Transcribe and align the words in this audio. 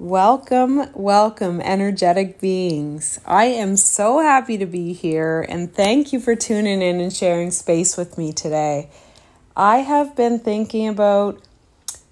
Welcome, 0.00 0.92
welcome, 0.94 1.60
energetic 1.60 2.40
beings. 2.40 3.18
I 3.26 3.46
am 3.46 3.76
so 3.76 4.20
happy 4.20 4.56
to 4.56 4.64
be 4.64 4.92
here 4.92 5.44
and 5.48 5.74
thank 5.74 6.12
you 6.12 6.20
for 6.20 6.36
tuning 6.36 6.82
in 6.82 7.00
and 7.00 7.12
sharing 7.12 7.50
space 7.50 7.96
with 7.96 8.16
me 8.16 8.32
today. 8.32 8.90
I 9.56 9.78
have 9.78 10.14
been 10.14 10.38
thinking 10.38 10.86
about 10.86 11.42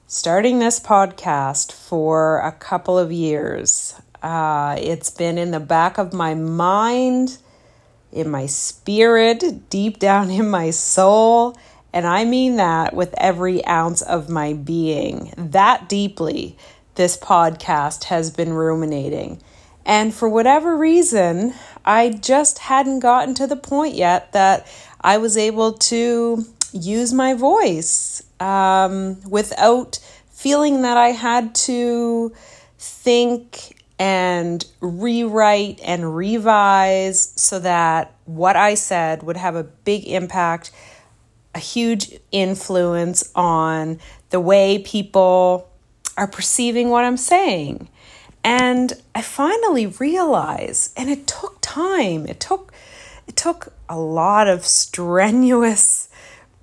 starting 0.08 0.58
this 0.58 0.80
podcast 0.80 1.70
for 1.70 2.40
a 2.40 2.50
couple 2.50 2.98
of 2.98 3.12
years. 3.12 3.94
Uh, 4.20 4.74
it's 4.80 5.10
been 5.10 5.38
in 5.38 5.52
the 5.52 5.60
back 5.60 5.96
of 5.96 6.12
my 6.12 6.34
mind, 6.34 7.38
in 8.10 8.28
my 8.28 8.46
spirit, 8.46 9.70
deep 9.70 10.00
down 10.00 10.28
in 10.28 10.50
my 10.50 10.70
soul. 10.70 11.56
And 11.92 12.04
I 12.04 12.24
mean 12.24 12.56
that 12.56 12.96
with 12.96 13.14
every 13.16 13.64
ounce 13.64 14.02
of 14.02 14.28
my 14.28 14.54
being, 14.54 15.32
that 15.36 15.88
deeply 15.88 16.58
this 16.96 17.16
podcast 17.16 18.04
has 18.04 18.30
been 18.30 18.52
ruminating. 18.52 19.40
And 19.84 20.12
for 20.12 20.28
whatever 20.28 20.76
reason, 20.76 21.54
I 21.84 22.10
just 22.10 22.58
hadn't 22.58 23.00
gotten 23.00 23.34
to 23.36 23.46
the 23.46 23.56
point 23.56 23.94
yet 23.94 24.32
that 24.32 24.66
I 25.00 25.18
was 25.18 25.36
able 25.36 25.74
to 25.74 26.44
use 26.72 27.12
my 27.12 27.34
voice 27.34 28.22
um, 28.40 29.20
without 29.22 30.00
feeling 30.30 30.82
that 30.82 30.96
I 30.96 31.08
had 31.08 31.54
to 31.54 32.32
think 32.78 33.76
and 33.98 34.64
rewrite 34.80 35.80
and 35.82 36.16
revise 36.16 37.32
so 37.36 37.58
that 37.60 38.12
what 38.24 38.56
I 38.56 38.74
said 38.74 39.22
would 39.22 39.36
have 39.36 39.54
a 39.54 39.62
big 39.62 40.06
impact, 40.06 40.70
a 41.54 41.58
huge 41.58 42.18
influence 42.32 43.30
on 43.34 43.98
the 44.30 44.40
way 44.40 44.80
people 44.80 45.70
are 46.16 46.26
perceiving 46.26 46.88
what 46.88 47.04
I'm 47.04 47.16
saying. 47.16 47.88
And 48.42 48.92
I 49.14 49.22
finally 49.22 49.86
realized, 49.86 50.92
and 50.96 51.10
it 51.10 51.26
took 51.26 51.58
time. 51.60 52.26
It 52.26 52.40
took 52.40 52.72
it 53.26 53.34
took 53.34 53.72
a 53.88 53.98
lot 53.98 54.46
of 54.46 54.64
strenuous 54.64 56.08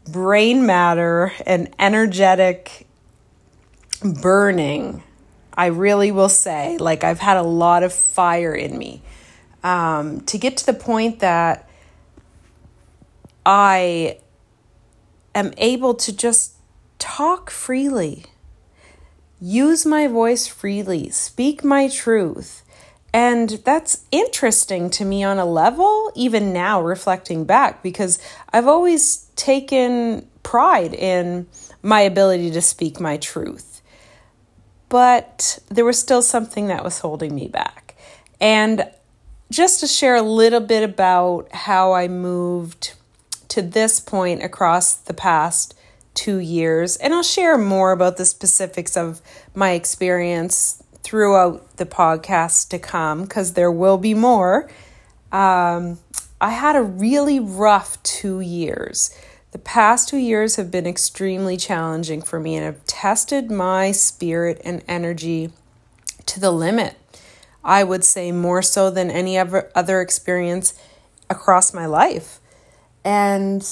brain 0.10 0.66
matter 0.66 1.34
and 1.46 1.74
energetic 1.78 2.88
burning. 4.02 5.04
I 5.54 5.68
really 5.68 6.12
will 6.12 6.30
say, 6.30 6.78
like 6.78 7.04
I've 7.04 7.20
had 7.20 7.38
a 7.38 7.44
lot 7.44 7.84
of 7.84 7.94
fire 7.94 8.56
in 8.56 8.78
me 8.78 9.02
um, 9.64 10.22
to 10.22 10.38
get 10.38 10.58
to 10.58 10.66
the 10.66 10.74
point 10.74 11.20
that 11.20 11.70
I 13.46 14.20
am 15.36 15.54
able 15.58 15.96
to 15.96 16.16
just 16.16 16.54
talk 16.98 17.50
freely 17.50 18.26
use 19.42 19.86
my 19.86 20.08
voice 20.08 20.48
freely, 20.48 21.10
speak 21.10 21.64
my 21.64 21.88
truth. 21.88 22.64
And 23.14 23.50
that's 23.64 24.06
interesting 24.12 24.90
to 24.92 25.06
me 25.06 25.24
on 25.24 25.38
a 25.38 25.46
level, 25.46 26.12
even 26.16 26.52
now 26.52 26.82
reflecting 26.82 27.46
back, 27.46 27.84
because 27.84 28.18
I've 28.52 28.68
always 28.68 29.28
taken 29.36 30.28
pride 30.42 30.94
in 30.94 31.48
my 31.84 32.02
ability 32.02 32.50
to 32.52 32.62
speak 32.62 33.00
my 33.00 33.18
truth. 33.18 33.82
But 34.90 35.60
there 35.70 35.86
was 35.86 36.00
still 36.00 36.22
something 36.22 36.68
that 36.68 36.84
was 36.84 37.00
holding 37.00 37.36
me 37.36 37.48
back. 37.48 37.96
And 38.42 38.90
just 39.52 39.80
to 39.82 39.88
share 39.88 40.16
a 40.16 40.22
little 40.24 40.60
bit 40.60 40.84
about 40.84 41.52
how 41.52 41.94
I 41.94 42.08
moved 42.08 42.94
to 43.50 43.62
this 43.62 44.00
point 44.00 44.42
across 44.44 44.96
the 44.96 45.14
past 45.14 45.76
two 46.14 46.38
years. 46.38 46.98
And 46.98 47.14
I'll 47.14 47.24
share 47.24 47.58
more 47.58 47.92
about 47.92 48.18
the 48.18 48.26
specifics 48.26 48.96
of 48.96 49.22
my 49.56 49.72
experience 49.72 50.82
throughout 51.04 51.78
the 51.78 51.86
podcast 51.86 52.70
to 52.70 52.80
come 52.80 53.24
because 53.24 53.54
there 53.54 53.72
will 53.72 53.98
be 53.98 54.14
more. 54.14 54.70
Um, 55.32 56.00
I 56.40 56.52
had 56.52 56.76
a 56.76 56.82
really 56.84 57.40
rough 57.40 58.02
two 58.04 58.40
years. 58.40 59.18
The 59.52 59.60
past 59.60 60.10
two 60.10 60.18
years 60.18 60.56
have 60.56 60.72
been 60.72 60.88
extremely 60.88 61.58
challenging 61.58 62.22
for 62.22 62.40
me 62.40 62.56
and 62.56 62.66
have 62.66 62.86
tested 62.86 63.52
my 63.52 63.92
spirit 63.92 64.62
and 64.64 64.84
energy 64.88 65.52
to 66.26 66.40
the 66.40 66.52
limit. 66.52 66.96
I 67.64 67.84
would 67.84 68.04
say 68.04 68.32
more 68.32 68.62
so 68.62 68.90
than 68.90 69.10
any 69.10 69.38
ever 69.38 69.72
other 69.76 70.02
experience 70.02 70.74
across 71.30 71.74
my 71.74 71.86
life. 71.86 72.40
And 73.06 73.64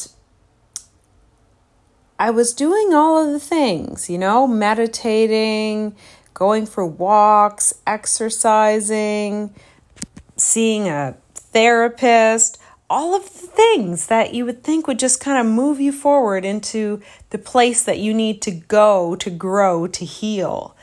I 2.22 2.30
was 2.30 2.54
doing 2.54 2.94
all 2.94 3.26
of 3.26 3.32
the 3.32 3.40
things, 3.40 4.08
you 4.08 4.20
know, 4.20 4.46
meditating, 4.46 5.96
going 6.36 6.68
for 6.68 6.86
walks, 6.86 7.74
exercising, 7.88 9.56
seeing 10.38 10.88
a 10.88 11.18
therapist, 11.34 12.60
all 12.92 13.16
of 13.16 13.24
the 13.24 13.48
things 13.48 14.06
that 14.06 14.36
you 14.36 14.46
would 14.46 14.64
think 14.64 14.86
would 14.86 15.00
just 15.00 15.20
kind 15.20 15.40
of 15.40 15.52
move 15.52 15.80
you 15.80 15.92
forward 15.92 16.46
into 16.46 17.02
the 17.32 17.40
place 17.40 17.84
that 17.86 17.98
you 17.98 18.14
need 18.14 18.40
to 18.44 18.52
go 18.52 19.16
to 19.16 19.32
grow, 19.32 19.88
to 19.88 20.06
heal, 20.06 20.76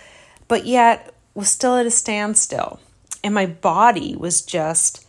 but 0.49 0.66
yet 0.66 1.15
was 1.34 1.49
still 1.49 1.76
at 1.76 1.87
a 1.87 1.91
standstill. 1.93 2.81
And 3.22 3.32
my 3.32 3.47
body 3.47 4.16
was 4.16 4.43
just 4.43 5.06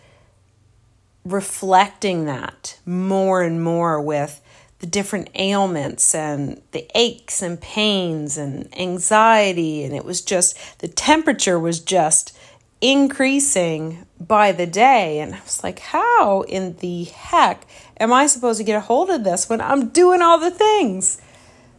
reflecting 1.25 2.25
that 2.25 2.77
more 2.85 3.41
and 3.41 3.63
more 3.63 3.99
with 3.99 4.41
the 4.79 4.87
different 4.87 5.29
ailments 5.35 6.15
and 6.15 6.61
the 6.71 6.89
aches 6.95 7.41
and 7.41 7.59
pains 7.59 8.37
and 8.37 8.73
anxiety. 8.79 9.83
And 9.83 9.93
it 9.93 10.05
was 10.05 10.21
just, 10.21 10.57
the 10.79 10.87
temperature 10.87 11.59
was 11.59 11.79
just 11.79 12.37
increasing 12.81 14.05
by 14.19 14.51
the 14.51 14.65
day. 14.65 15.19
And 15.19 15.35
I 15.35 15.41
was 15.41 15.63
like, 15.63 15.79
how 15.79 16.41
in 16.43 16.77
the 16.77 17.05
heck 17.05 17.65
am 17.99 18.13
I 18.13 18.27
supposed 18.27 18.57
to 18.59 18.63
get 18.63 18.77
a 18.77 18.81
hold 18.81 19.09
of 19.09 19.23
this 19.23 19.49
when 19.49 19.61
I'm 19.61 19.89
doing 19.89 20.21
all 20.21 20.39
the 20.39 20.51
things? 20.51 21.21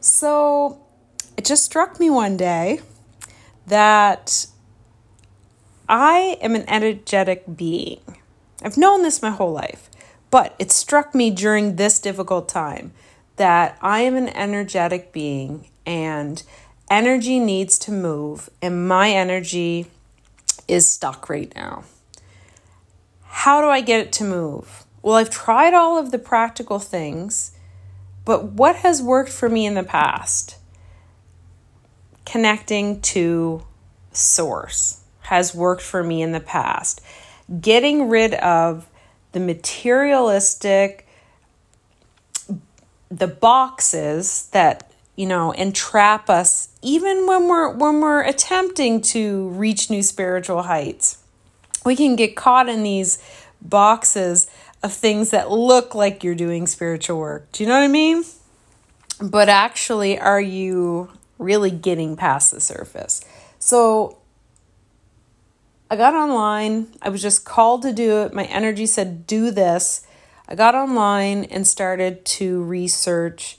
So 0.00 0.80
it 1.36 1.44
just 1.44 1.64
struck 1.64 1.98
me 1.98 2.10
one 2.10 2.36
day 2.36 2.80
that 3.66 4.46
I 5.88 6.38
am 6.40 6.54
an 6.54 6.64
energetic 6.68 7.44
being. 7.56 8.00
I've 8.62 8.76
known 8.76 9.02
this 9.02 9.22
my 9.22 9.30
whole 9.30 9.52
life. 9.52 9.89
But 10.30 10.54
it 10.58 10.70
struck 10.70 11.14
me 11.14 11.30
during 11.30 11.76
this 11.76 11.98
difficult 11.98 12.48
time 12.48 12.92
that 13.36 13.78
I 13.80 14.00
am 14.00 14.16
an 14.16 14.28
energetic 14.28 15.12
being 15.12 15.68
and 15.86 16.42
energy 16.90 17.38
needs 17.38 17.78
to 17.78 17.92
move, 17.92 18.50
and 18.60 18.86
my 18.86 19.10
energy 19.10 19.86
is 20.68 20.88
stuck 20.88 21.28
right 21.28 21.52
now. 21.54 21.84
How 23.24 23.60
do 23.60 23.68
I 23.68 23.80
get 23.80 24.00
it 24.00 24.12
to 24.14 24.24
move? 24.24 24.84
Well, 25.02 25.14
I've 25.14 25.30
tried 25.30 25.72
all 25.72 25.96
of 25.96 26.10
the 26.10 26.18
practical 26.18 26.78
things, 26.78 27.52
but 28.24 28.44
what 28.44 28.76
has 28.76 29.00
worked 29.00 29.30
for 29.30 29.48
me 29.48 29.64
in 29.64 29.74
the 29.74 29.82
past? 29.82 30.56
Connecting 32.26 33.00
to 33.00 33.64
source 34.12 35.00
has 35.22 35.54
worked 35.54 35.82
for 35.82 36.02
me 36.02 36.20
in 36.20 36.32
the 36.32 36.40
past. 36.40 37.00
Getting 37.60 38.08
rid 38.08 38.34
of 38.34 38.89
the 39.32 39.40
materialistic, 39.40 41.06
the 43.10 43.26
boxes 43.26 44.48
that 44.52 44.90
you 45.16 45.26
know 45.26 45.52
entrap 45.52 46.30
us 46.30 46.68
even 46.82 47.26
when 47.26 47.48
we're 47.48 47.70
when 47.74 48.00
we're 48.00 48.22
attempting 48.22 49.00
to 49.00 49.48
reach 49.48 49.90
new 49.90 50.02
spiritual 50.02 50.62
heights. 50.62 51.18
We 51.84 51.96
can 51.96 52.14
get 52.16 52.36
caught 52.36 52.68
in 52.68 52.82
these 52.82 53.18
boxes 53.62 54.50
of 54.82 54.92
things 54.92 55.30
that 55.30 55.50
look 55.50 55.94
like 55.94 56.24
you're 56.24 56.34
doing 56.34 56.66
spiritual 56.66 57.18
work. 57.18 57.50
Do 57.52 57.62
you 57.62 57.68
know 57.68 57.76
what 57.76 57.84
i 57.84 57.88
mean? 57.88 58.24
But 59.22 59.48
actually 59.48 60.18
are 60.18 60.40
you 60.40 61.10
really 61.38 61.70
getting 61.70 62.16
past 62.16 62.52
the 62.52 62.60
surface? 62.60 63.24
So 63.58 64.19
I 65.90 65.96
got 65.96 66.14
online. 66.14 66.86
I 67.02 67.08
was 67.08 67.20
just 67.20 67.44
called 67.44 67.82
to 67.82 67.92
do 67.92 68.18
it. 68.22 68.32
My 68.32 68.44
energy 68.44 68.86
said, 68.86 69.26
do 69.26 69.50
this. 69.50 70.06
I 70.48 70.54
got 70.54 70.76
online 70.76 71.44
and 71.44 71.66
started 71.66 72.24
to 72.26 72.62
research 72.62 73.58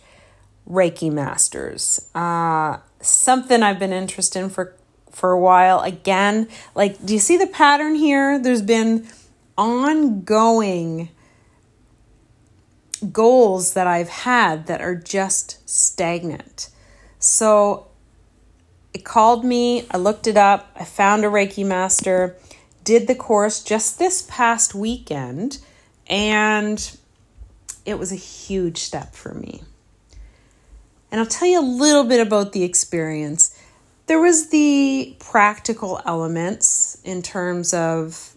Reiki 0.69 1.11
Masters. 1.11 2.09
Uh, 2.15 2.77
something 3.01 3.61
I've 3.61 3.79
been 3.79 3.91
interested 3.91 4.39
in 4.39 4.49
for, 4.49 4.75
for 5.09 5.31
a 5.31 5.39
while. 5.39 5.81
Again, 5.81 6.47
like, 6.73 7.05
do 7.05 7.13
you 7.13 7.19
see 7.19 7.37
the 7.37 7.47
pattern 7.47 7.95
here? 7.95 8.39
There's 8.39 8.61
been 8.61 9.07
ongoing 9.57 11.09
goals 13.11 13.73
that 13.73 13.87
I've 13.87 14.09
had 14.09 14.67
that 14.67 14.81
are 14.81 14.95
just 14.95 15.69
stagnant. 15.69 16.69
So 17.19 17.87
it 18.93 19.05
called 19.05 19.45
me, 19.45 19.85
I 19.91 19.97
looked 19.97 20.27
it 20.27 20.37
up, 20.37 20.71
I 20.75 20.83
found 20.83 21.23
a 21.23 21.27
Reiki 21.27 21.65
master, 21.65 22.35
did 22.83 23.07
the 23.07 23.15
course 23.15 23.63
just 23.63 23.99
this 23.99 24.27
past 24.29 24.75
weekend, 24.75 25.59
and 26.07 26.97
it 27.85 27.97
was 27.97 28.11
a 28.11 28.15
huge 28.15 28.79
step 28.79 29.13
for 29.15 29.33
me. 29.33 29.61
And 31.11 31.19
I'll 31.19 31.27
tell 31.27 31.47
you 31.47 31.59
a 31.59 31.61
little 31.61 32.03
bit 32.03 32.25
about 32.25 32.53
the 32.53 32.63
experience. 32.63 33.57
there 34.07 34.19
was 34.19 34.49
the 34.49 35.15
practical 35.19 36.01
elements 36.05 37.01
in 37.05 37.21
terms 37.21 37.73
of 37.73 38.35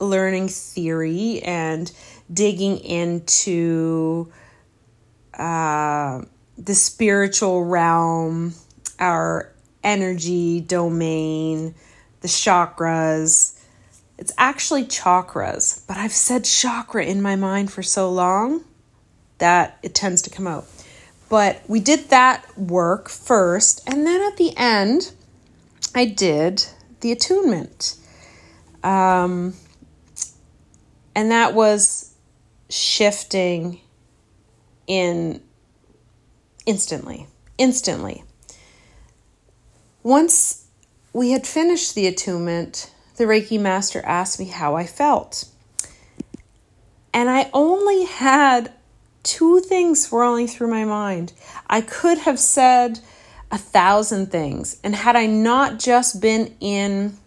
learning 0.00 0.48
theory 0.48 1.40
and 1.44 1.92
digging 2.32 2.78
into 2.78 4.30
uh, 5.34 6.22
the 6.56 6.74
spiritual 6.74 7.64
realm, 7.64 8.54
our 8.98 9.52
energy 9.88 10.60
domain, 10.60 11.74
the 12.20 12.28
chakras. 12.28 13.58
It's 14.18 14.32
actually 14.36 14.84
chakras, 14.84 15.86
but 15.88 15.96
I've 15.96 16.12
said 16.12 16.44
chakra 16.44 17.04
in 17.04 17.22
my 17.22 17.36
mind 17.36 17.72
for 17.72 17.82
so 17.82 18.10
long 18.10 18.64
that 19.38 19.78
it 19.82 19.94
tends 19.94 20.20
to 20.22 20.30
come 20.30 20.46
out. 20.46 20.66
But 21.30 21.62
we 21.68 21.80
did 21.80 22.10
that 22.10 22.58
work 22.58 23.08
first, 23.08 23.82
and 23.88 24.06
then 24.06 24.20
at 24.22 24.36
the 24.36 24.54
end, 24.56 25.12
I 25.94 26.04
did 26.04 26.66
the 27.00 27.12
attunement. 27.12 27.96
Um, 28.84 29.54
and 31.14 31.30
that 31.30 31.54
was 31.54 32.14
shifting 32.68 33.80
in 34.86 35.40
instantly, 36.66 37.26
instantly. 37.56 38.24
Once 40.08 40.64
we 41.12 41.32
had 41.32 41.46
finished 41.46 41.94
the 41.94 42.06
attunement, 42.06 42.90
the 43.18 43.24
Reiki 43.24 43.60
master 43.60 44.02
asked 44.06 44.38
me 44.40 44.46
how 44.46 44.74
I 44.74 44.86
felt. 44.86 45.44
And 47.12 47.28
I 47.28 47.50
only 47.52 48.06
had 48.06 48.72
two 49.22 49.60
things 49.60 50.06
swirling 50.06 50.46
through 50.46 50.68
my 50.68 50.86
mind. 50.86 51.34
I 51.66 51.82
could 51.82 52.16
have 52.20 52.38
said 52.38 53.00
a 53.50 53.58
thousand 53.58 54.30
things. 54.32 54.80
And 54.82 54.94
had 54.94 55.14
I 55.14 55.26
not 55.26 55.78
just 55.78 56.22
been 56.22 56.54
in 56.58 57.18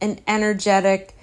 an 0.00 0.18
energetic, 0.26 1.14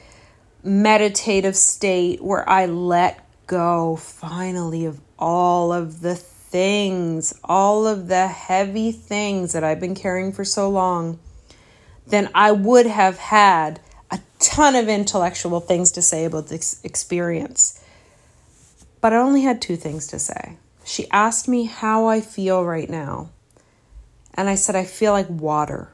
meditative 0.63 1.55
state 1.55 2.23
where 2.23 2.47
I 2.47 2.67
let 2.67 3.27
go 3.47 3.95
finally 3.95 4.85
of 4.85 5.01
all 5.17 5.73
of 5.73 6.01
the 6.01 6.23
things, 6.49 7.33
all 7.43 7.85
of 7.85 8.07
the 8.07 8.27
heavy 8.27 8.91
things 8.91 9.53
that 9.53 9.63
I've 9.63 9.79
been 9.79 9.95
carrying 9.95 10.31
for 10.31 10.43
so 10.43 10.69
long, 10.69 11.19
then 12.07 12.29
I 12.33 12.51
would 12.51 12.87
have 12.87 13.17
had 13.17 13.79
a 14.09 14.19
ton 14.39 14.75
of 14.75 14.87
intellectual 14.87 15.59
things 15.59 15.91
to 15.91 16.01
say 16.01 16.25
about 16.25 16.47
this 16.47 16.81
experience. 16.83 17.83
But 18.99 19.13
I 19.13 19.17
only 19.17 19.43
had 19.43 19.61
two 19.61 19.75
things 19.75 20.07
to 20.07 20.19
say. 20.19 20.57
She 20.83 21.09
asked 21.11 21.47
me 21.47 21.65
how 21.65 22.07
I 22.07 22.19
feel 22.19 22.65
right 22.65 22.89
now. 22.89 23.29
And 24.33 24.49
I 24.49 24.55
said, 24.55 24.75
I 24.75 24.85
feel 24.85 25.11
like 25.11 25.29
water. 25.29 25.89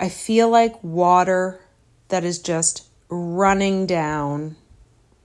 I 0.00 0.08
feel 0.08 0.48
like 0.48 0.82
water 0.82 1.60
that 2.08 2.24
is 2.24 2.40
just 2.40 2.88
running 3.08 3.86
down 3.86 4.56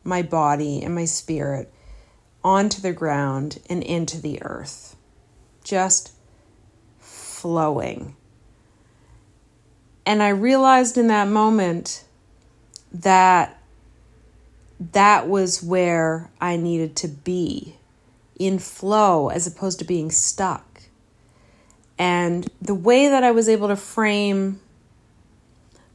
my 0.03 0.21
body 0.21 0.83
and 0.83 0.93
my 0.93 1.05
spirit 1.05 1.73
onto 2.47 2.81
the 2.81 2.93
ground 2.93 3.59
and 3.69 3.83
into 3.83 4.21
the 4.21 4.41
earth. 4.41 4.95
Just 5.65 6.13
flowing. 6.97 8.15
And 10.05 10.23
I 10.23 10.29
realized 10.29 10.97
in 10.97 11.07
that 11.07 11.27
moment 11.27 12.05
that 12.93 13.61
that 14.79 15.27
was 15.27 15.61
where 15.61 16.29
I 16.39 16.55
needed 16.55 16.95
to 16.97 17.09
be 17.09 17.75
in 18.39 18.59
flow 18.59 19.27
as 19.27 19.45
opposed 19.45 19.79
to 19.79 19.85
being 19.85 20.09
stuck. 20.09 20.83
And 21.97 22.47
the 22.61 22.75
way 22.75 23.09
that 23.09 23.25
I 23.25 23.31
was 23.31 23.49
able 23.49 23.67
to 23.67 23.75
frame 23.75 24.61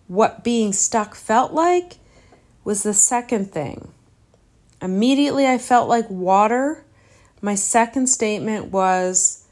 what 0.06 0.44
being 0.44 0.74
stuck 0.74 1.14
felt 1.14 1.54
like 1.54 1.94
was 2.62 2.82
the 2.82 2.92
second 2.92 3.50
thing. 3.52 3.92
Immediately, 4.82 5.46
I 5.46 5.58
felt 5.58 5.88
like 5.88 6.10
water. 6.10 6.84
My 7.40 7.54
second 7.54 8.08
statement 8.08 8.66
was 8.66 9.46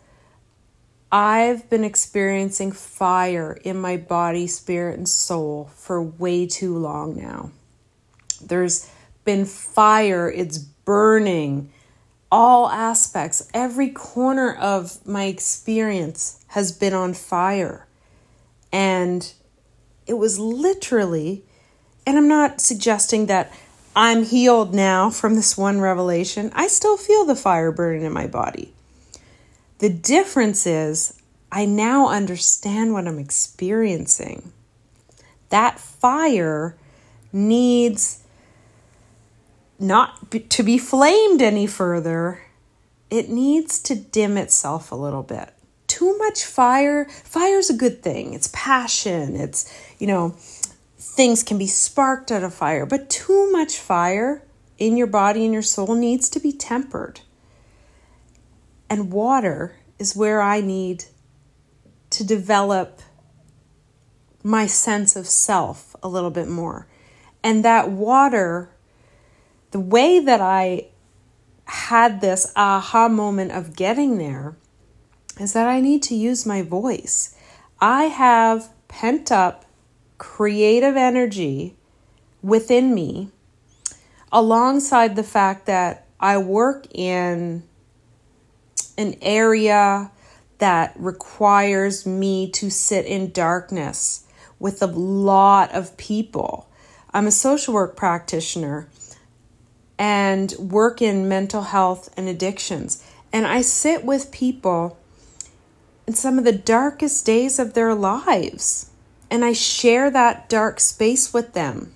I've 1.13 1.71
been 1.71 1.85
experiencing 1.85 2.73
fire 2.73 3.59
in 3.65 3.81
my 3.81 3.97
body, 3.97 4.49
spirit, 4.49 4.99
and 4.99 5.09
soul 5.09 5.71
for 5.77 6.03
way 6.03 6.47
too 6.47 6.77
long 6.77 7.17
now. 7.17 7.53
There's 8.43 8.91
been 9.25 9.45
fire, 9.45 10.29
it's 10.31 10.59
burning. 10.59 11.73
All 12.33 12.69
aspects, 12.69 13.49
every 13.55 13.91
corner 13.91 14.55
of 14.55 15.05
my 15.07 15.25
experience 15.25 16.45
has 16.49 16.73
been 16.73 16.95
on 16.95 17.15
fire. 17.15 17.87
And 18.73 19.33
it 20.07 20.15
was 20.15 20.39
literally, 20.39 21.45
and 22.07 22.17
I'm 22.17 22.29
not 22.29 22.61
suggesting 22.61 23.27
that 23.27 23.53
I'm 23.95 24.25
healed 24.25 24.75
now 24.75 25.11
from 25.11 25.35
this 25.35 25.57
one 25.57 25.81
revelation. 25.81 26.53
I 26.55 26.69
still 26.69 26.97
feel 26.97 27.25
the 27.25 27.37
fire 27.37 27.73
burning 27.73 28.03
in 28.03 28.13
my 28.13 28.27
body. 28.27 28.73
The 29.79 29.89
difference 29.89 30.67
is 30.67 31.21
I 31.51 31.67
now 31.67 32.09
understand 32.09 32.93
what 32.93 33.09
I'm 33.09 33.19
experiencing. 33.19 34.53
That 35.49 35.81
fire 35.81 36.77
needs 37.33 38.23
not 39.79 40.31
to 40.51 40.63
be 40.63 40.79
flamed 40.79 41.41
any 41.41 41.67
further, 41.67 42.43
it 43.09 43.29
needs 43.29 43.81
to 43.81 43.95
dim 43.95 44.37
itself 44.37 44.93
a 44.93 44.97
little 44.97 45.23
bit. 45.23 45.53
Too 45.89 46.17
much 46.19 46.45
fire, 46.45 47.07
fire's 47.07 47.71
a 47.71 47.75
good 47.75 48.03
thing. 48.03 48.35
It's 48.35 48.51
passion. 48.53 49.35
It's, 49.35 49.73
you 49.99 50.07
know, 50.07 50.37
things 51.11 51.43
can 51.43 51.59
be 51.59 51.67
sparked 51.67 52.31
out 52.31 52.45
of 52.45 52.55
fire, 52.55 52.87
but 52.87 53.11
too 53.11 53.51
much 53.51 53.77
fire 53.77 54.47
in 54.79 54.97
your 54.97 55.09
body 55.09 55.45
and 55.45 55.53
your 55.53 55.63
soul 55.63 55.95
needs 55.95 56.29
to 56.31 56.41
be 56.41 56.53
tempered. 56.53 57.21
And 58.89 59.13
water 59.13 59.77
is 59.99 60.17
where 60.17 60.41
I 60.41 60.61
need 60.61 61.05
to 62.11 62.25
develop 62.25 63.01
my 64.43 64.67
sense 64.67 65.17
of 65.17 65.27
self 65.27 65.95
a 66.03 66.09
little 66.09 66.31
bit 66.31 66.49
more. 66.49 66.87
And 67.43 67.65
that 67.65 67.91
water 67.91 68.71
the 69.73 69.81
way 69.81 70.19
that 70.19 70.41
I 70.41 70.89
had 71.65 72.21
this 72.21 72.53
aha 72.57 73.09
moment 73.09 73.53
of 73.53 73.77
getting 73.77 74.19
there 74.19 74.57
is 75.39 75.53
that 75.53 75.67
I 75.67 75.81
need 75.81 76.03
to 76.05 76.15
use 76.15 76.45
my 76.45 76.63
voice. 76.63 77.37
I 77.81 78.05
have 78.05 78.71
pent 78.89 79.31
up 79.31 79.65
creative 80.21 80.99
energy 80.99 81.75
within 82.43 82.95
me 82.95 83.31
alongside 84.31 85.17
the 85.17 85.25
fact 85.25 85.65
that 85.65 86.07
I 86.21 86.37
work 86.37 86.87
in 86.93 87.63
an 88.99 89.15
area 89.23 90.11
that 90.59 90.93
requires 90.97 92.07
me 92.07 92.51
to 92.51 92.69
sit 92.69 93.07
in 93.07 93.33
darkness 93.33 94.27
with 94.59 94.83
a 94.83 94.87
lot 94.87 95.73
of 95.73 95.97
people. 95.97 96.69
I'm 97.15 97.27
a 97.27 97.33
social 97.33 97.73
work 97.73 97.97
practitioner 97.97 98.89
and 99.99 100.53
work 100.59 101.01
in 101.01 101.31
mental 101.31 101.63
health 101.63 102.13
and 102.19 102.29
addictions. 102.29 103.03
And 103.33 103.47
I 103.47 103.63
sit 103.63 104.05
with 104.05 104.31
people 104.31 104.99
in 106.07 106.13
some 106.13 106.37
of 106.37 106.45
the 106.45 106.53
darkest 106.53 107.25
days 107.25 107.59
of 107.59 107.73
their 107.73 107.95
lives. 107.95 108.90
And 109.31 109.45
I 109.45 109.53
share 109.53 110.11
that 110.11 110.49
dark 110.49 110.81
space 110.81 111.33
with 111.33 111.53
them 111.53 111.95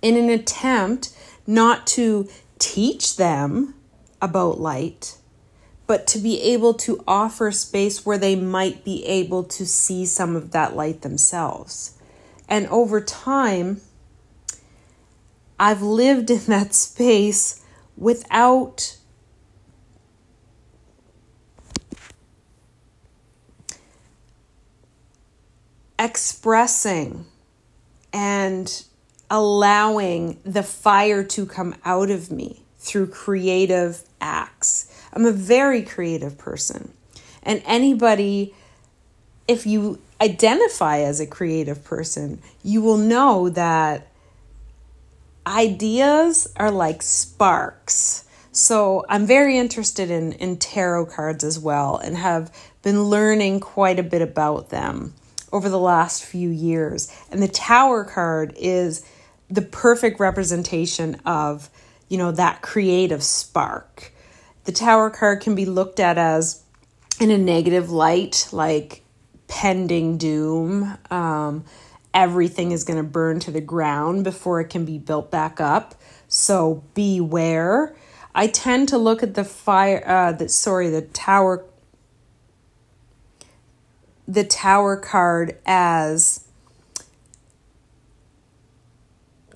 in 0.00 0.16
an 0.16 0.28
attempt 0.28 1.16
not 1.46 1.86
to 1.86 2.28
teach 2.58 3.16
them 3.16 3.74
about 4.22 4.60
light, 4.60 5.18
but 5.86 6.06
to 6.06 6.18
be 6.18 6.40
able 6.40 6.74
to 6.74 7.04
offer 7.06 7.50
space 7.50 8.06
where 8.06 8.18
they 8.18 8.34
might 8.36 8.84
be 8.84 9.04
able 9.04 9.44
to 9.44 9.66
see 9.66 10.06
some 10.06 10.34
of 10.34 10.52
that 10.52 10.74
light 10.74 11.02
themselves. 11.02 11.98
And 12.48 12.66
over 12.68 13.00
time, 13.00 13.80
I've 15.58 15.82
lived 15.82 16.30
in 16.30 16.44
that 16.46 16.74
space 16.74 17.62
without 17.96 18.96
expressing 26.04 27.24
and 28.12 28.84
allowing 29.30 30.38
the 30.44 30.62
fire 30.62 31.24
to 31.24 31.46
come 31.46 31.74
out 31.84 32.10
of 32.10 32.30
me 32.30 32.62
through 32.78 33.06
creative 33.06 34.02
acts. 34.20 34.92
I'm 35.14 35.24
a 35.24 35.32
very 35.32 35.82
creative 35.82 36.36
person. 36.36 36.92
And 37.42 37.62
anybody, 37.64 38.54
if 39.48 39.66
you 39.66 39.98
identify 40.20 40.98
as 40.98 41.20
a 41.20 41.26
creative 41.26 41.82
person, 41.82 42.42
you 42.62 42.82
will 42.82 42.98
know 42.98 43.48
that 43.48 44.08
ideas 45.46 46.52
are 46.56 46.70
like 46.70 47.02
sparks. 47.02 48.26
So 48.52 49.06
I'm 49.08 49.26
very 49.26 49.56
interested 49.56 50.10
in, 50.10 50.32
in 50.32 50.58
tarot 50.58 51.06
cards 51.06 51.42
as 51.44 51.58
well 51.58 51.96
and 51.96 52.16
have 52.16 52.54
been 52.82 53.04
learning 53.04 53.60
quite 53.60 53.98
a 53.98 54.02
bit 54.02 54.20
about 54.20 54.68
them 54.68 55.14
over 55.54 55.68
the 55.68 55.78
last 55.78 56.24
few 56.24 56.50
years. 56.50 57.10
And 57.30 57.40
the 57.40 57.46
Tower 57.46 58.04
card 58.04 58.52
is 58.56 59.06
the 59.48 59.62
perfect 59.62 60.18
representation 60.18 61.14
of, 61.24 61.70
you 62.08 62.18
know, 62.18 62.32
that 62.32 62.60
creative 62.60 63.22
spark. 63.22 64.12
The 64.64 64.72
Tower 64.72 65.10
card 65.10 65.40
can 65.42 65.54
be 65.54 65.64
looked 65.64 66.00
at 66.00 66.18
as 66.18 66.64
in 67.20 67.30
a 67.30 67.38
negative 67.38 67.88
light, 67.88 68.48
like 68.50 69.04
pending 69.46 70.18
doom. 70.18 70.98
Um, 71.08 71.64
everything 72.12 72.72
is 72.72 72.82
going 72.82 72.96
to 72.96 73.08
burn 73.08 73.38
to 73.40 73.52
the 73.52 73.60
ground 73.60 74.24
before 74.24 74.60
it 74.60 74.70
can 74.70 74.84
be 74.84 74.98
built 74.98 75.30
back 75.30 75.60
up. 75.60 75.94
So 76.26 76.82
beware. 76.94 77.94
I 78.34 78.48
tend 78.48 78.88
to 78.88 78.98
look 78.98 79.22
at 79.22 79.34
the 79.34 79.44
fire, 79.44 80.02
uh, 80.04 80.32
the 80.32 80.48
sorry, 80.48 80.90
the 80.90 81.02
tower, 81.02 81.64
the 84.26 84.44
tower 84.44 84.96
card 84.96 85.58
as 85.66 86.44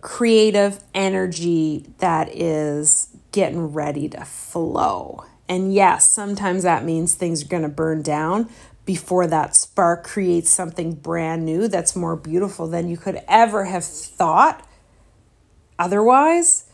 creative 0.01 0.83
energy 0.95 1.87
that 1.99 2.35
is 2.35 3.09
getting 3.33 3.73
ready 3.73 4.09
to 4.09 4.25
flow. 4.25 5.25
And 5.49 5.73
yes, 5.73 6.11
sometimes 6.11 6.63
that 6.63 6.85
means 6.85 7.15
things 7.15 7.45
are 7.45 7.49
going 7.49 7.63
to 7.63 7.69
burn 7.69 8.03
down 8.03 8.49
before 8.85 9.27
that 9.27 9.55
spark 9.55 10.05
creates 10.05 10.51
something 10.51 10.95
brand 10.95 11.45
new 11.45 11.69
that's 11.69 11.95
more 11.95 12.17
beautiful 12.17 12.67
than 12.67 12.89
you 12.89 12.97
could 12.97 13.21
ever 13.29 13.67
have 13.67 13.85
thought 13.85 14.67
otherwise. 15.79 16.65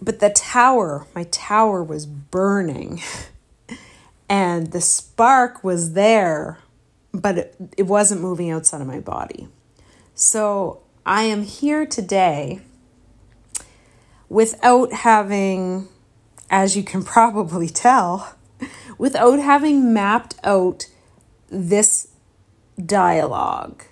But 0.00 0.18
the 0.20 0.30
tower, 0.30 1.06
my 1.14 1.24
tower 1.24 1.82
was 1.82 2.06
burning. 2.06 3.02
and 4.28 4.72
the 4.72 4.80
spark 4.80 5.62
was 5.62 5.92
there, 5.92 6.58
but 7.12 7.38
it, 7.38 7.56
it 7.76 7.82
wasn't 7.84 8.20
moving 8.20 8.50
outside 8.50 8.80
of 8.80 8.86
my 8.86 9.00
body. 9.00 9.48
So 10.14 10.82
I 11.04 11.24
am 11.24 11.42
here 11.42 11.86
today 11.86 12.60
without 14.28 14.92
having, 14.92 15.88
as 16.50 16.76
you 16.76 16.82
can 16.82 17.02
probably 17.04 17.68
tell, 17.68 18.34
without 18.98 19.38
having 19.38 19.92
mapped 19.92 20.34
out 20.42 20.86
this 21.48 22.08
dialogue, 22.84 23.84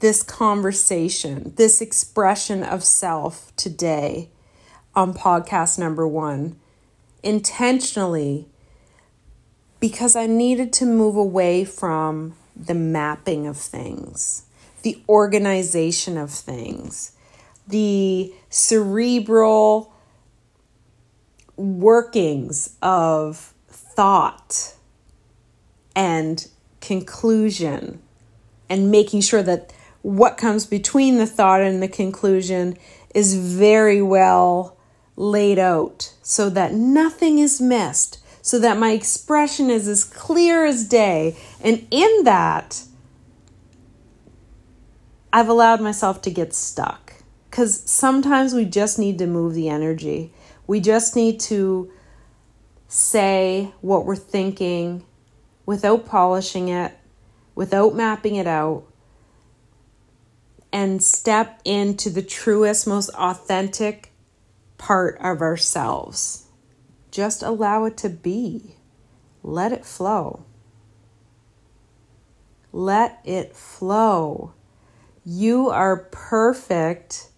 this 0.00 0.22
conversation, 0.22 1.54
this 1.56 1.80
expression 1.80 2.62
of 2.62 2.84
self 2.84 3.54
today 3.56 4.30
on 4.94 5.14
podcast 5.14 5.78
number 5.78 6.06
one 6.06 6.56
intentionally 7.22 8.46
because 9.84 10.16
I 10.16 10.24
needed 10.24 10.72
to 10.74 10.86
move 10.86 11.14
away 11.14 11.62
from 11.62 12.34
the 12.56 12.72
mapping 12.72 13.46
of 13.46 13.58
things, 13.58 14.46
the 14.80 14.98
organization 15.10 16.16
of 16.16 16.30
things, 16.30 17.12
the 17.68 18.32
cerebral 18.48 19.92
workings 21.56 22.78
of 22.80 23.52
thought 23.68 24.74
and 25.94 26.48
conclusion 26.80 28.00
and 28.70 28.90
making 28.90 29.20
sure 29.20 29.42
that 29.42 29.70
what 30.00 30.38
comes 30.38 30.64
between 30.64 31.18
the 31.18 31.26
thought 31.26 31.60
and 31.60 31.82
the 31.82 31.88
conclusion 31.88 32.78
is 33.14 33.34
very 33.34 34.00
well 34.00 34.78
laid 35.14 35.58
out 35.58 36.14
so 36.22 36.48
that 36.48 36.72
nothing 36.72 37.38
is 37.38 37.60
missed, 37.60 38.23
so 38.44 38.58
that 38.58 38.76
my 38.76 38.90
expression 38.90 39.70
is 39.70 39.88
as 39.88 40.04
clear 40.04 40.66
as 40.66 40.84
day. 40.84 41.34
And 41.62 41.86
in 41.90 42.24
that, 42.24 42.84
I've 45.32 45.48
allowed 45.48 45.80
myself 45.80 46.20
to 46.22 46.30
get 46.30 46.52
stuck 46.52 47.14
because 47.48 47.90
sometimes 47.90 48.52
we 48.52 48.66
just 48.66 48.98
need 48.98 49.16
to 49.16 49.26
move 49.26 49.54
the 49.54 49.70
energy. 49.70 50.30
We 50.66 50.80
just 50.80 51.16
need 51.16 51.40
to 51.40 51.90
say 52.86 53.72
what 53.80 54.04
we're 54.04 54.14
thinking 54.14 55.06
without 55.64 56.04
polishing 56.04 56.68
it, 56.68 56.92
without 57.54 57.94
mapping 57.94 58.36
it 58.36 58.46
out, 58.46 58.84
and 60.70 61.02
step 61.02 61.62
into 61.64 62.10
the 62.10 62.20
truest, 62.20 62.86
most 62.86 63.08
authentic 63.14 64.12
part 64.76 65.16
of 65.22 65.40
ourselves. 65.40 66.43
Just 67.14 67.44
allow 67.44 67.84
it 67.84 67.96
to 67.98 68.08
be. 68.08 68.74
Let 69.44 69.70
it 69.70 69.84
flow. 69.84 70.44
Let 72.72 73.20
it 73.24 73.54
flow. 73.54 74.52
You 75.24 75.70
are 75.70 75.96
perfect 75.96 77.28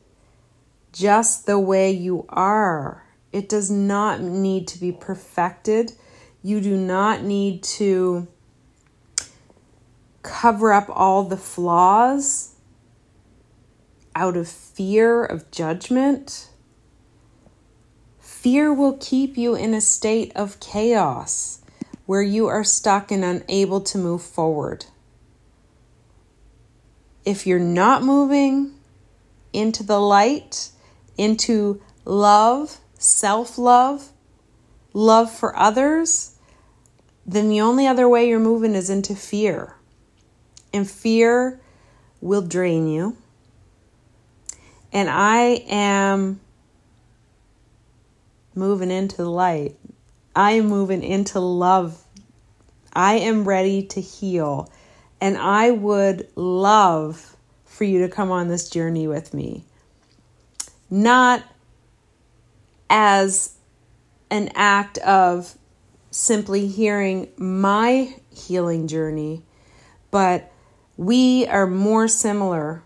just 0.94 1.44
the 1.44 1.58
way 1.58 1.90
you 1.90 2.24
are. 2.30 3.04
It 3.32 3.50
does 3.50 3.70
not 3.70 4.22
need 4.22 4.66
to 4.68 4.80
be 4.80 4.92
perfected. 4.92 5.92
You 6.42 6.62
do 6.62 6.74
not 6.74 7.22
need 7.22 7.62
to 7.64 8.28
cover 10.22 10.72
up 10.72 10.86
all 10.88 11.22
the 11.22 11.36
flaws 11.36 12.54
out 14.14 14.38
of 14.38 14.48
fear 14.48 15.22
of 15.22 15.50
judgment. 15.50 16.48
Fear 18.46 18.74
will 18.74 18.96
keep 19.00 19.36
you 19.36 19.56
in 19.56 19.74
a 19.74 19.80
state 19.80 20.30
of 20.36 20.60
chaos 20.60 21.62
where 22.04 22.22
you 22.22 22.46
are 22.46 22.62
stuck 22.62 23.10
and 23.10 23.24
unable 23.24 23.80
to 23.80 23.98
move 23.98 24.22
forward. 24.22 24.86
If 27.24 27.44
you're 27.44 27.58
not 27.58 28.04
moving 28.04 28.74
into 29.52 29.82
the 29.82 29.98
light, 29.98 30.70
into 31.18 31.82
love, 32.04 32.78
self 32.96 33.58
love, 33.58 34.10
love 34.92 35.28
for 35.28 35.58
others, 35.58 36.36
then 37.26 37.48
the 37.48 37.60
only 37.60 37.88
other 37.88 38.08
way 38.08 38.28
you're 38.28 38.38
moving 38.38 38.76
is 38.76 38.88
into 38.88 39.16
fear. 39.16 39.74
And 40.72 40.88
fear 40.88 41.60
will 42.20 42.42
drain 42.42 42.86
you. 42.86 43.16
And 44.92 45.10
I 45.10 45.64
am 45.66 46.38
moving 48.56 48.90
into 48.90 49.16
the 49.16 49.30
light. 49.30 49.76
I 50.34 50.52
am 50.52 50.66
moving 50.66 51.02
into 51.02 51.38
love. 51.38 52.02
I 52.92 53.14
am 53.14 53.46
ready 53.46 53.82
to 53.88 54.00
heal. 54.00 54.72
And 55.20 55.36
I 55.36 55.70
would 55.70 56.28
love 56.34 57.36
for 57.64 57.84
you 57.84 58.00
to 58.00 58.08
come 58.08 58.30
on 58.30 58.48
this 58.48 58.68
journey 58.68 59.06
with 59.06 59.34
me. 59.34 59.64
Not 60.90 61.42
as 62.88 63.54
an 64.30 64.50
act 64.54 64.98
of 64.98 65.56
simply 66.10 66.66
hearing 66.66 67.28
my 67.36 68.14
healing 68.30 68.88
journey, 68.88 69.42
but 70.10 70.50
we 70.96 71.46
are 71.46 71.66
more 71.66 72.08
similar 72.08 72.82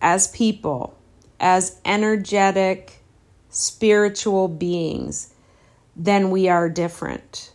as 0.00 0.28
people, 0.28 0.98
as 1.40 1.80
energetic, 1.84 3.01
spiritual 3.52 4.48
beings 4.48 5.32
then 5.94 6.30
we 6.30 6.48
are 6.48 6.68
different. 6.68 7.52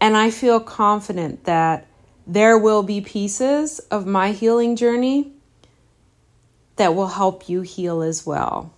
And 0.00 0.16
I 0.16 0.30
feel 0.30 0.60
confident 0.60 1.44
that 1.44 1.86
there 2.26 2.58
will 2.58 2.82
be 2.82 3.00
pieces 3.00 3.80
of 3.90 4.06
my 4.06 4.32
healing 4.32 4.76
journey 4.76 5.32
that 6.76 6.94
will 6.94 7.08
help 7.08 7.48
you 7.48 7.62
heal 7.62 8.02
as 8.02 8.26
well, 8.26 8.72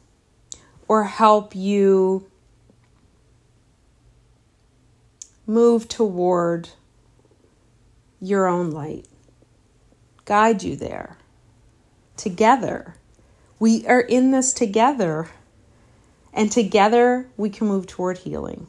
or 0.89 1.05
help 1.05 1.55
you 1.55 2.27
move 5.47 5.89
toward 5.89 6.69
your 8.21 8.47
own 8.47 8.71
light, 8.71 9.07
guide 10.25 10.63
you 10.63 10.77
there 10.77 11.19
together. 12.17 12.97
We 13.59 13.87
are 13.87 14.01
in 14.01 14.31
this 14.31 14.53
together. 14.53 15.29
And 16.37 16.53
together 16.53 17.29
we 17.39 17.51
can 17.51 17.69
move 17.69 17.89
toward 17.89 18.19
healing. 18.21 18.69